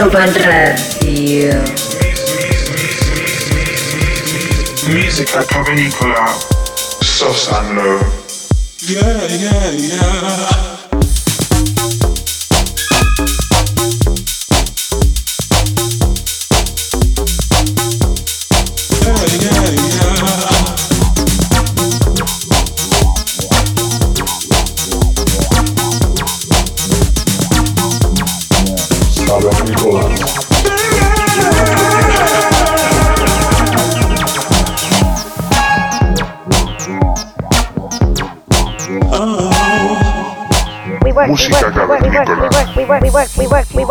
Ibiza 0.00 0.08
Global 0.08 0.32
Radio. 0.32 1.62
Musica 4.88 5.44
Cavernicola, 5.44 6.34
Sosanlo. 7.02 7.98
Yeah, 8.86 9.26
yeah, 9.28 9.70
yeah. 9.70 10.69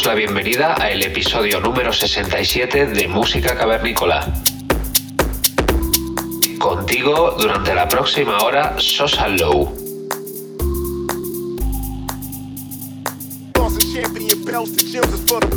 La 0.00 0.14
bienvenida 0.14 0.74
a 0.80 0.90
el 0.90 1.02
episodio 1.02 1.60
número 1.60 1.92
67 1.92 2.86
de 2.86 3.08
Música 3.08 3.54
Cavernícola. 3.54 4.26
Contigo 6.58 7.36
durante 7.38 7.74
la 7.74 7.86
próxima 7.90 8.38
hora, 8.38 8.74
Sosa 8.78 9.28
Low. 9.28 9.81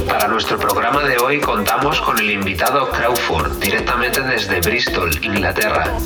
Para 0.08 0.28
nuestro 0.28 0.58
programa 0.58 1.04
de 1.04 1.18
hoy 1.18 1.40
contamos 1.40 2.00
con 2.02 2.18
el 2.20 2.30
invitado 2.30 2.90
Crawford, 2.90 3.60
directamente 3.60 4.22
desde 4.22 4.62
Bristol, 4.62 5.12
Inglaterra. 5.22 5.98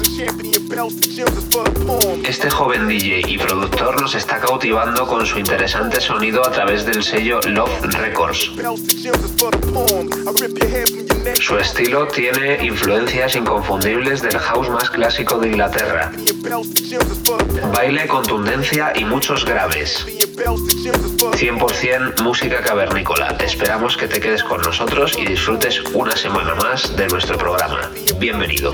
Este 2.23 2.49
joven 2.49 2.87
DJ 2.87 3.21
y 3.27 3.37
productor 3.37 4.01
nos 4.01 4.15
está 4.15 4.39
cautivando 4.39 5.05
con 5.07 5.25
su 5.25 5.39
interesante 5.39 5.99
sonido 5.99 6.45
a 6.45 6.51
través 6.51 6.85
del 6.85 7.03
sello 7.03 7.39
Love 7.47 7.81
Records. 7.95 8.51
Su 11.39 11.57
estilo 11.57 12.07
tiene 12.07 12.65
influencias 12.65 13.35
inconfundibles 13.35 14.21
del 14.21 14.37
house 14.37 14.69
más 14.69 14.89
clásico 14.89 15.39
de 15.39 15.49
Inglaterra. 15.49 16.11
Baile, 17.73 18.07
contundencia 18.07 18.91
y 18.95 19.05
muchos 19.05 19.45
graves. 19.45 20.05
100% 20.05 22.23
música 22.23 22.61
cavernícola. 22.61 23.37
Esperamos 23.43 23.95
que 23.95 24.07
te 24.07 24.19
quedes 24.19 24.43
con 24.43 24.61
nosotros 24.61 25.17
y 25.17 25.25
disfrutes 25.25 25.81
una 25.93 26.15
semana 26.15 26.55
más 26.55 26.95
de 26.95 27.07
nuestro 27.07 27.37
programa. 27.37 27.89
Bienvenido. 28.19 28.73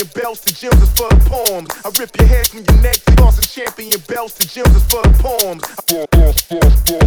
and 0.00 0.56
gems 0.56 0.82
is 0.82 0.90
for 0.92 1.08
the 1.08 1.20
poems. 1.28 1.68
I 1.84 1.90
rip 1.98 2.16
your 2.16 2.26
head 2.26 2.48
from 2.48 2.64
your 2.64 2.82
neck, 2.82 2.96
tossing 3.16 3.44
champion 3.44 4.00
belts 4.08 4.40
and 4.40 4.48
gems 4.48 4.74
is 4.76 4.84
for 4.84 5.02
the 5.02 5.10
poems. 5.20 5.62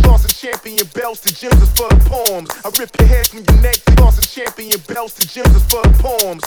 Tossing 0.03 0.31
champion 0.31 0.87
belts 0.93 1.25
and 1.25 1.35
gems 1.35 1.61
is 1.61 1.71
for 1.73 1.89
the 1.89 1.97
poems. 2.05 2.49
I 2.63 2.69
rip 2.79 2.91
your 2.99 3.07
head 3.07 3.27
from 3.27 3.43
your 3.47 3.61
neck, 3.61 3.77
tossing 3.95 4.23
champion 4.23 4.79
belts 4.87 5.19
and 5.19 5.29
gems 5.29 5.55
is 5.55 5.63
for 5.63 5.81
the 5.81 5.93
poems. 6.01 6.43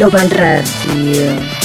Global 0.00 0.30
Radio. 0.30 1.59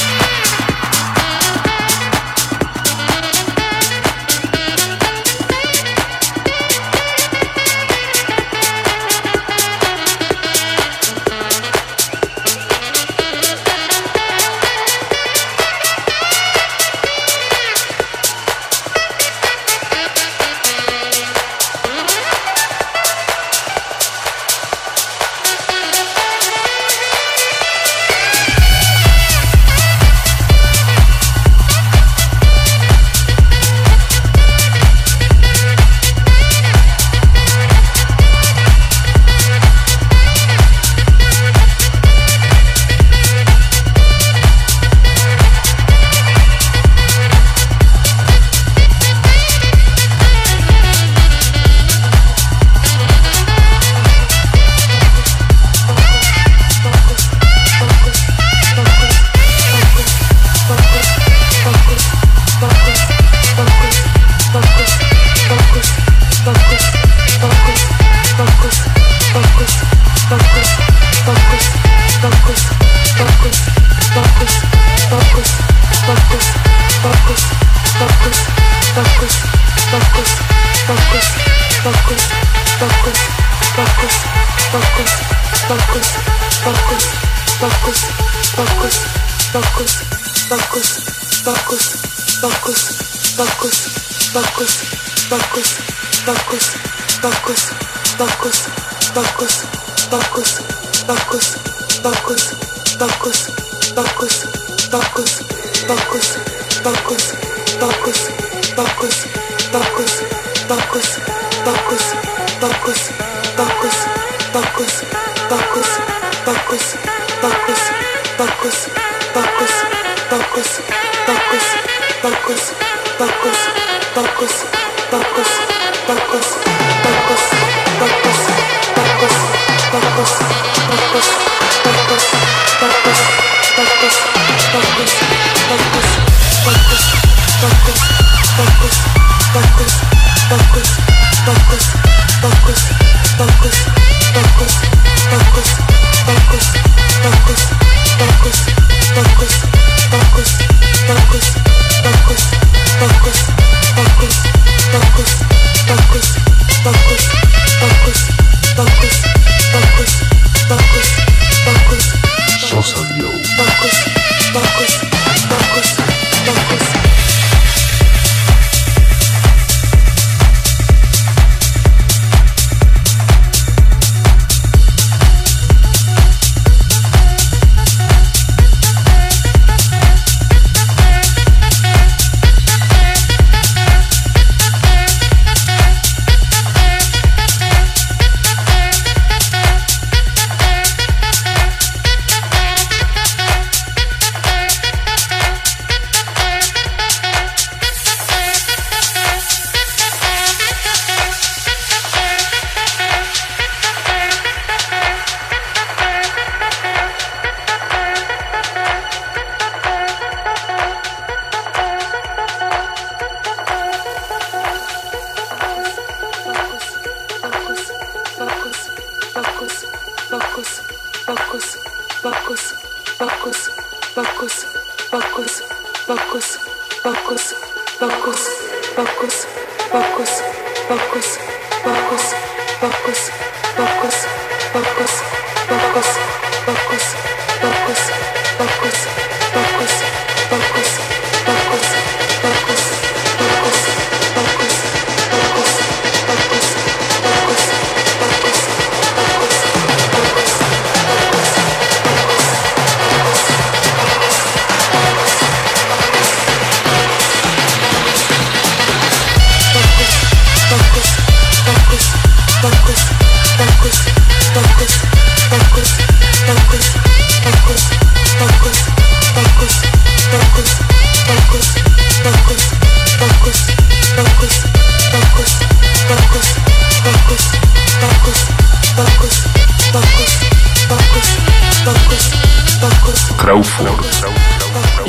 focus, 98.46 98.68
focus. 99.14 99.75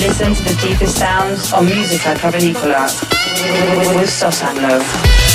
listen 0.07 0.35
to 0.35 0.43
the 0.45 0.61
deepest 0.61 0.99
sounds 0.99 1.53
on 1.53 1.65
Musica 1.65 2.15
Cavernicola 2.15 2.87
with 3.97 4.09
Sosanlo. 4.09 5.26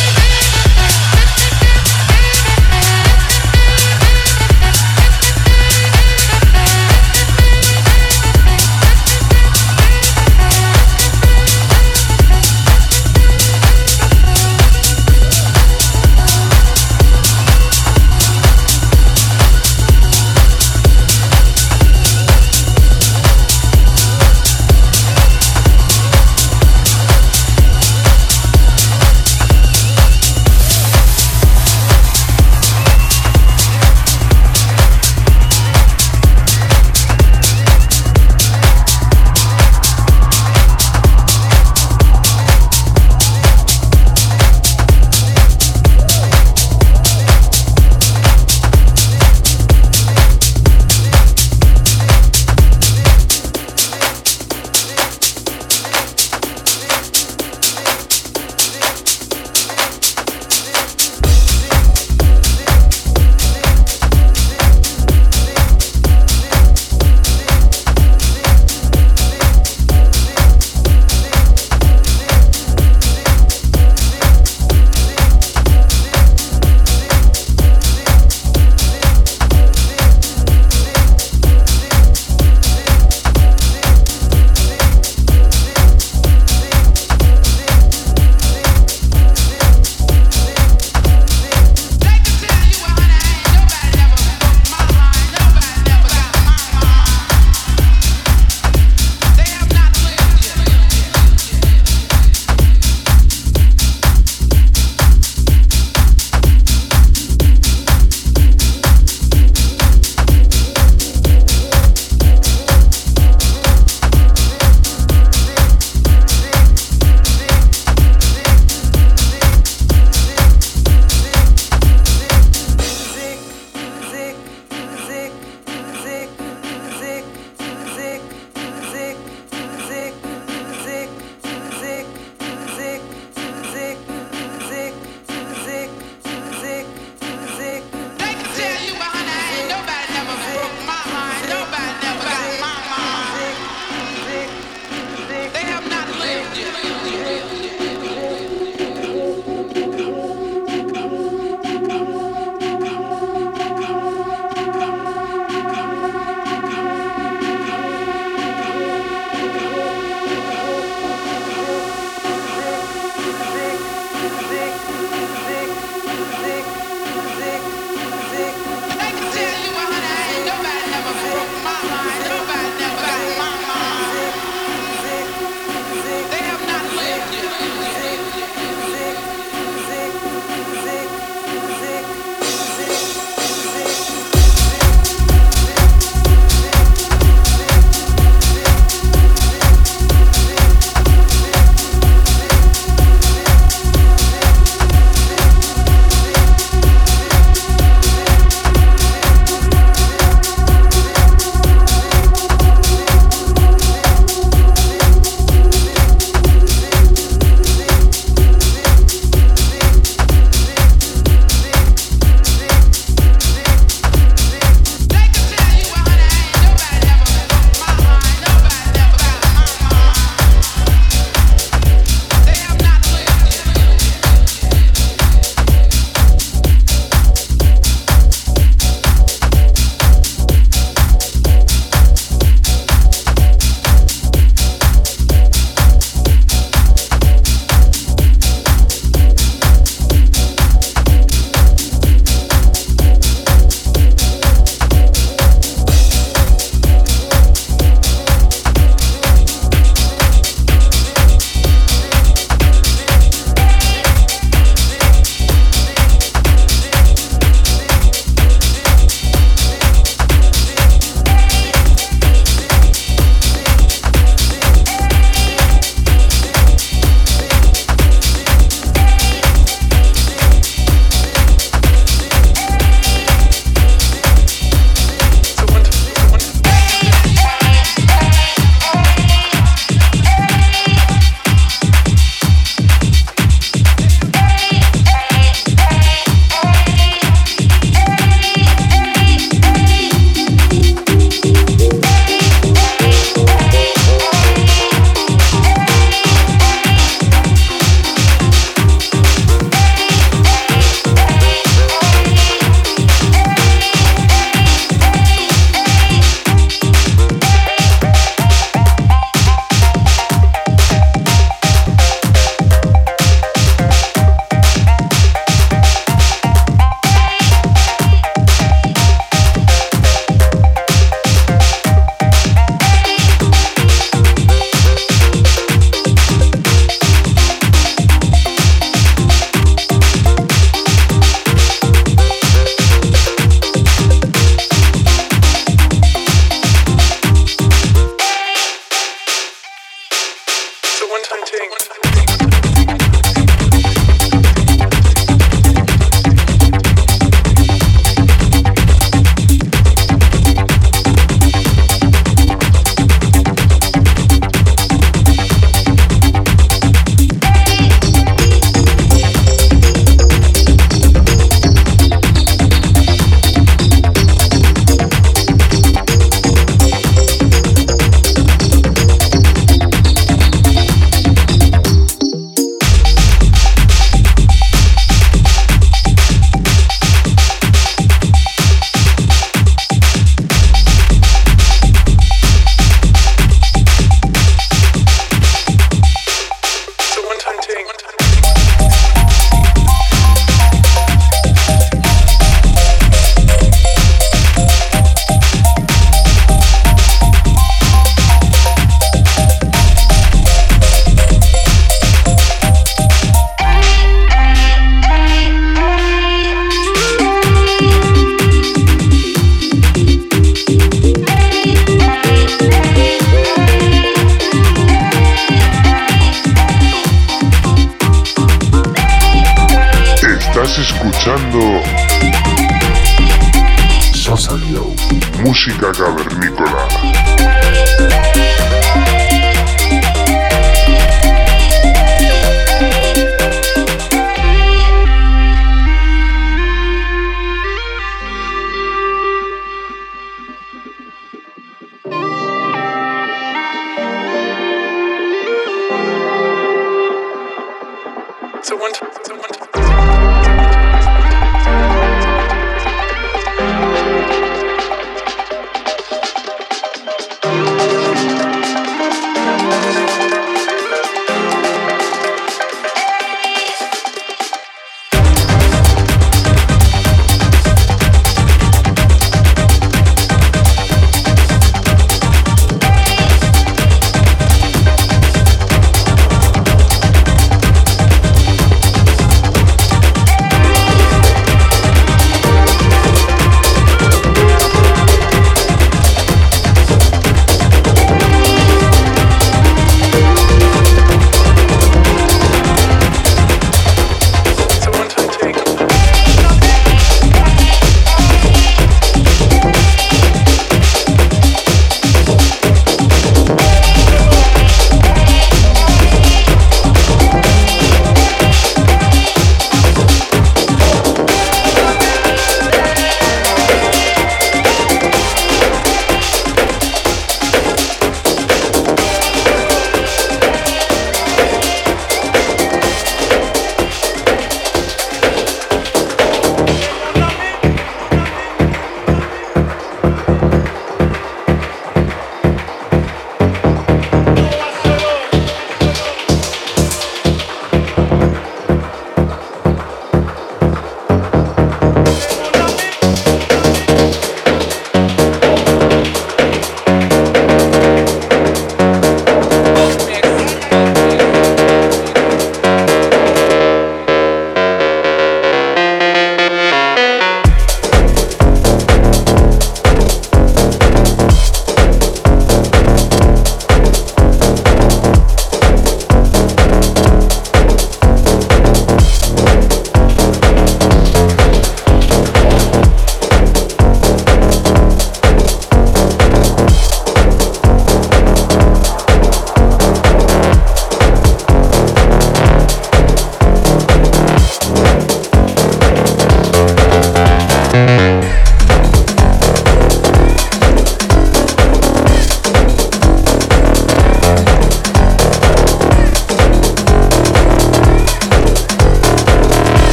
globalradio.com. 448.71 449.10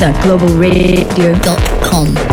música 0.00 2.29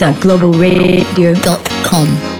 IbizaGlobalRadio.com 0.00 2.39